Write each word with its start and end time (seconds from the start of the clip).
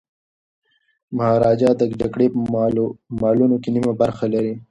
مهاراجا 1.15 1.69
د 1.77 1.81
جګړې 1.99 2.27
په 2.33 2.39
مالونو 3.21 3.55
کي 3.63 3.69
نیمه 3.75 3.93
برخه 4.01 4.25
لري. 4.33 4.53